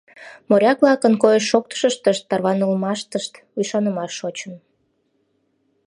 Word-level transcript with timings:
Моряк-влакын 0.49 1.13
койыш-шоктышыштышт, 1.21 2.23
тарванылмаштышт 2.29 3.33
ӱшанымаш 3.59 4.11
шочын. 4.19 4.53